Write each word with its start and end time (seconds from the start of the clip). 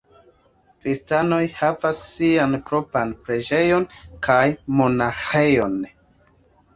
Kristanoj 0.83 1.41
havas 1.57 1.99
sian 2.05 2.57
propran 2.69 3.11
preĝejon 3.27 3.85
kaj 4.29 4.39
monaĥejon. 4.81 5.77